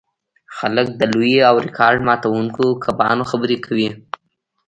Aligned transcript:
خلک 0.57 0.87
د 0.99 1.01
لویو 1.11 1.47
او 1.49 1.55
ریکارډ 1.65 1.97
ماتوونکو 2.09 2.65
کبانو 2.85 3.23
خبرې 3.31 3.57
کوي 3.65 3.89